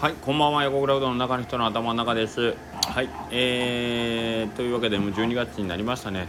[0.00, 2.54] はい、こんばんは、横倉うどんの中の人の頭の中です。
[2.86, 6.26] はい、えー、というわけで、もう12月になりましたね。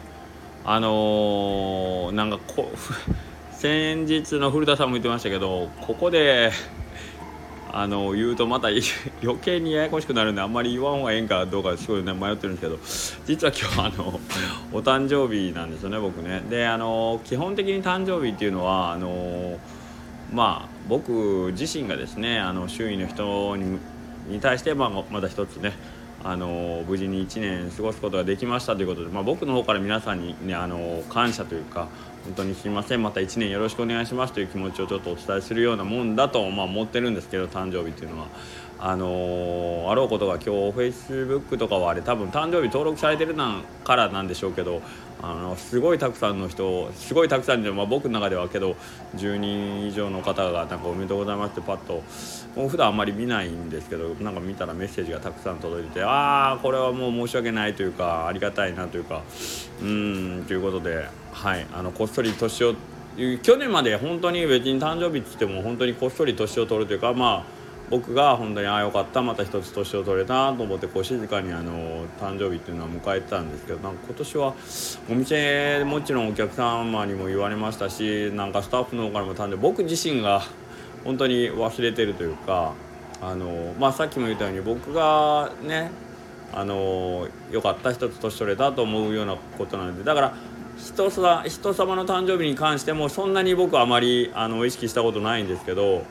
[0.65, 2.69] あのー、なんかこ、
[3.55, 6.51] 先日の古田さんも言ってましたけど、ここで
[7.71, 8.83] あの言うとまた余
[9.41, 14.19] 計にややこしくなるんであんまり言わん方がええんかどうかすごい、ね、迷ってるんですけど実は今日あの
[14.73, 19.57] お誕生日なんですよね僕ねであの基本的に誕生日っていうのはあの
[20.33, 23.79] ま僕自身がですねあの周囲の人に
[24.27, 25.73] に対して、まあ、また一つね
[26.23, 31.87] あの無事に1年過ごすことができましたということで、まあ、僕の方から皆さんに、ね、あの感謝というか
[32.25, 38.27] 本当にすみませんまた1年よろしくお願いしますという気持ちをちょっとお伝えするようなもんだと、まあ、思ってるんですけど誕生日っていうのは。
[38.83, 44.81] あのー、あろうことが今日フェイスブックとかはあれ多分誕生日登録されてるなからなんでしょうけど
[45.21, 48.75] あのすごいたくさんの人すごいたくさんで、まあ、僕の中ではけど
[49.17, 52.01] 10人以上の方がなんかおめでとうございますってパッと
[52.55, 59.21] もう普段あんまり見ないんですけどなんか見たらメッセージがたくさん届いててああこれはもう申し訳ないというかありがたいなというか
[59.83, 62.73] うんということではいあのこっそり年を
[63.43, 67.60] 去年まで本当に別に誕生日っつっても本当にこっそり年を取るというかまあ
[67.91, 74.53] 僕が本当にああよかったまた一つ年を取れたと思ってこう静かにあの誕生日っていうのは迎えてたんですけどなんか今年は
[75.09, 80.41] お店もちろんお客様にも言われましたしなんかスタッフの方からも誕生日僕自身が
[81.03, 82.73] 本当に忘れてるというか
[83.21, 85.91] あの、まあ、さっきも言ったように僕がね
[86.53, 90.33] あのよかった一つ年取れたと思うようなことなのでだから
[90.77, 96.05] 人さ人様の誕生日に関してもそんなに僕はあまりあの意識したことないんですけど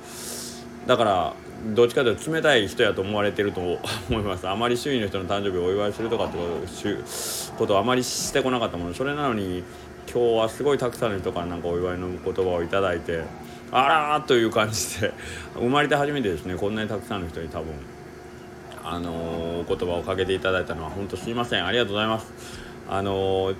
[0.87, 1.35] だから
[1.75, 3.79] どっちかというと冷たい人やと思われてると思
[4.21, 4.49] います。
[4.49, 6.39] あまり周囲の人の誕生日をお祝いするとかって
[7.59, 8.95] ことをあまりしてこなかったもの。
[8.95, 9.63] それなのに
[10.13, 13.23] 今日はすごいたくさんの人からなんかお祝いの言葉を頂いて
[13.71, 15.13] あらーという感じで
[15.55, 16.57] 生まれて初めてですね。
[16.57, 17.67] こんなにたくさんの人に多分
[18.83, 21.67] あのー、お言葉をかけていただいたのは本当すいません。
[21.67, 22.33] ありがとうございます。
[22.89, 23.57] あのー、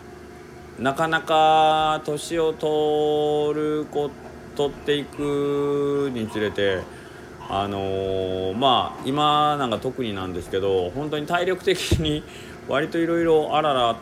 [0.79, 4.11] なかなか年を取るこ
[4.57, 6.81] 取っていくにつれて
[7.53, 12.23] あのー、まあ今なんか特になんですけど本当に体力的に
[12.69, 13.97] 割といろいろあらら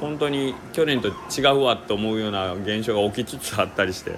[0.00, 4.16] 本当に去年と違うわと思うような現象が起きつつあったりして。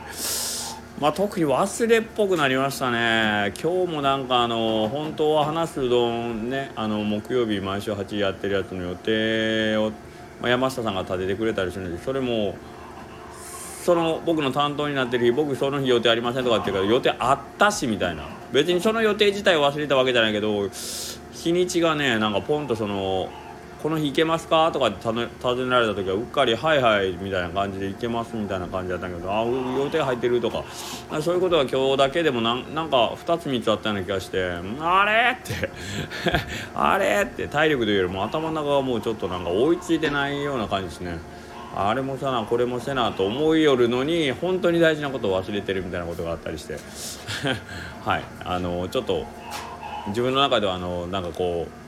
[1.00, 9.90] まあ、特に忘れっぽくなりましたね今日もなんかあの本当は話すうどんねあの木曜日毎週8時やってるやつの予定を、
[10.40, 12.54] まあ、山下さんが立ててくれたりするんでそれも
[13.82, 20.68] その僕の担当になってる日僕その日予定ありませんとかって言うから予定あったしみたいな別にその予定自体忘れたわけじゃないけど
[21.32, 23.30] 日にちがねなんかポンとその
[23.82, 25.14] この日行けますかとかって尋
[25.64, 30.62] ねられた時はうっかり「はいはい」みたいな感じで「行けます」みたいな感じだったけど「あ予定入ってる」とか
[31.20, 35.32] そういうことが今日だけでもなんなんか2つ3つあったような気がして「あれ?
[35.34, 35.70] 」って
[36.76, 41.18] あれ?」って体力というよりも頭の中がもうちょっとなんか追いついてないような感じですね。
[41.74, 46.76] あれもせなこれもせなと思いよるのに本当に大事なことを忘れてるみたいなことがあったりして
[48.04, 49.24] はいあのちょっと
[50.08, 51.82] 自分の中ではあのなんかこう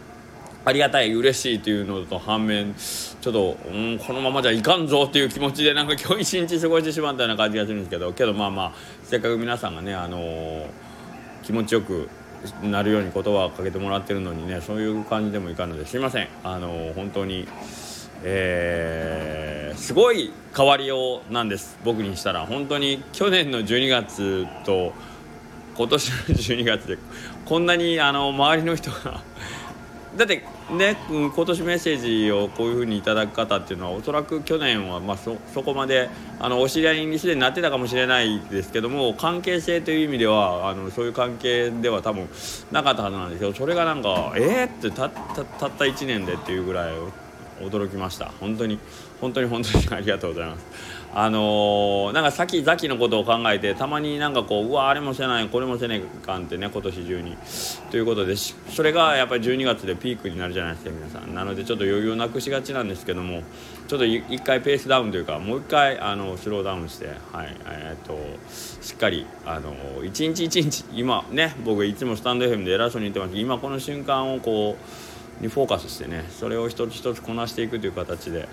[0.67, 10.67] ありがたい嬉しいというのと反面ちょっと、うん、このままじゃいかんぞっていう気持ちでなんか今日一日過ごしてしまったような感じがするんですけどけどまあまあせっかく皆さんがね、あのー、
[11.43, 12.09] 気持ちよく
[12.62, 17.47] なるように言葉をかけてもらってるのにねそういう感じでもいかんのですいません、あのー、本当に。
[18.27, 21.79] えー、すごい変わりようなんです。
[21.85, 24.93] 僕にしたら本当に去年の12月と
[25.77, 26.99] 今年の12月で
[27.45, 29.21] こんなにあの周りの人が
[30.17, 36.09] だってね今年メッセージをこういうふうにいただく方っていうのはおそらく去年はまあそそこまで
[36.39, 42.29] あのお知り合いにすでになってたかもしれないですけども関係性という意味ではあのそういう関係では多分
[42.71, 46.95] なかったはずなんですけどそれがなんかえー、ってたたたった1年でっていうぐらい
[47.61, 48.31] 驚きました。
[48.41, 48.79] 本当に
[49.21, 50.67] 本当に本当に ありがとうございます。
[51.17, 57.37] あのー、なんか先々のことを考えてたまになんかこううわあれもせないこれもせねえかんってね今年中に。
[57.91, 61.33] ということでそれがやっぱり12月でピークになるじゃないですか皆さん。
[61.33, 63.43] なのでちょっと余裕をなくしがちなんですけども
[63.87, 68.19] ちょっと一回ペースダウンというかもう一回あのスローダウンしてはいえー、っと
[68.83, 69.75] しっかりあの
[70.05, 78.49] 一日一日今ね僕いつもスタンド FM で偉そうに言ってます今この瞬間をこうにフォーカスしてねそれを一つ一つこなしていくという形で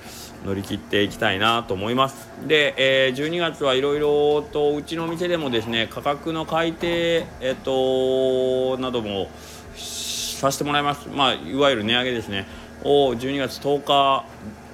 [0.45, 2.29] 乗り切っていきたいなと思います。
[2.47, 9.29] で、えー、12月はいろいろとうちのお店でもですね価格の改定、えっと、なども
[9.75, 11.07] させてもらいます。
[11.09, 12.47] まあいわゆる値上げですね。
[12.83, 14.25] を12月10日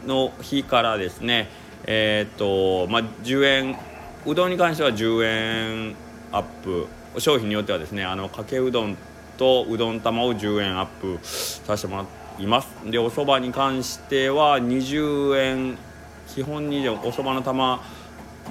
[0.05, 1.49] の日からですね
[1.85, 3.77] えー、っとまあ10円
[4.25, 5.95] うどんに関しては10円
[6.31, 6.87] アップ。
[7.19, 8.97] 商品によってはですねあのかけうどん
[9.37, 12.05] とうどん玉を10円アップさせてもら
[12.39, 12.67] います。
[12.85, 15.77] でお蕎麦に関しては20円
[16.27, 17.81] 基本20お蕎麦の玉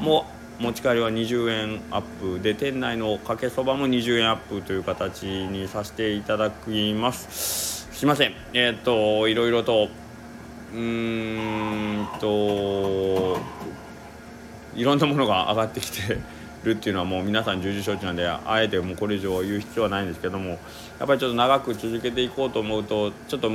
[0.01, 0.27] も
[0.59, 7.87] 持ち帰りは20円アップで店内のかけそばも20円アップという形にさせていただきます。
[7.93, 8.33] すいません。
[8.55, 9.89] えっ、といろいろと
[10.73, 13.39] うーんと
[14.75, 16.19] いろんなものが上がってきて
[16.65, 23.51] るっていうのはもう皆さん重々承知なんであえてもうこれ以上言う必要はないんですけどもやっぱりちょっと長く続けていこうと思うとちょっと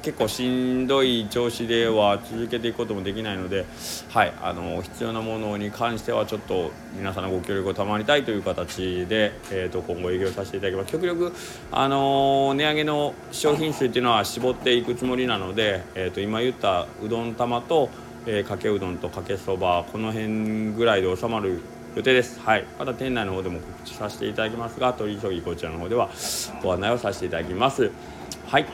[0.00, 3.66] 結構しんどい調子では続けていくこともできないので、
[4.10, 10.92] はい、あの必要なものに関してはちょっと皆さんのご協力を賜りたいという形で、えー、と今後営業させていただきます。
[10.92, 11.32] 極力、
[11.72, 17.90] あの値上げの商品数っていうのは絞っていくつもりなので、えー、と今言ったうどん玉と、
[18.30, 21.60] えー、かけうどんとかけそばこの辺ぐらいで収まる
[21.96, 22.38] 予定です。
[22.40, 22.66] はい。
[22.78, 26.10] また店内の方でも告知させていただきますが、取り急ぎこちらの方では
[26.62, 27.90] ご案内をさせていただきます。
[28.46, 28.66] はい。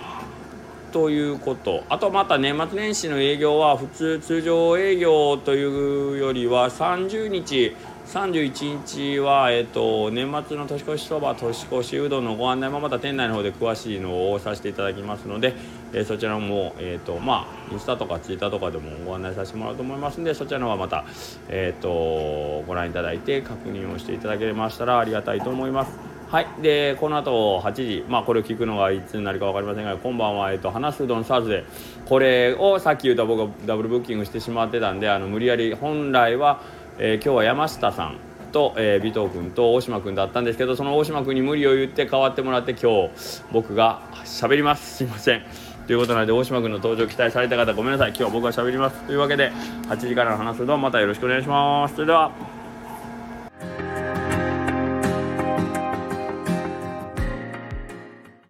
[0.90, 15.54] ということあとまた年末年始の営業は普通通常営業というよりは30日31日は、えーと、年末の年越しそば年越しうどんのご案内もまた店内の方で詳しいのをさせていただきますので、
[15.94, 21.04] え、そちらも、えーとまあ、インスタとかツイッターとかでもご案内させてもらうと思いますのでそちらの方はまた、
[21.48, 26.14] えーとご覧いただいて確認をしていただけましたらありがたいと思います。
[26.34, 26.46] はい。
[26.62, 28.04] でこの後8時。
[28.08, 31.64] まあこれを聞くのがいつになるか分かりませんが今晩は、えっと、話すうどんサーズで。
[32.06, 36.60] これをさっき言った僕がダブルブッキングしてしまってたんであの無理やり本来は、
[36.98, 38.16] えー、今日は山下さん
[38.52, 43.10] と、えー、尾藤君と大島君だったんですけどその大島君に無理を言って代わってもらって今日
[43.52, 44.96] 僕が喋ります。
[44.96, 45.73] すいません。
[45.86, 48.10] ということなので大島君の登場期待された方ごめんなさい。
[48.10, 49.00] 今日は僕が喋ります。
[49.02, 49.52] というわけで
[49.88, 51.94] 8時からの話すうどんまたよろしくお願いします。
[51.94, 52.63] それでは。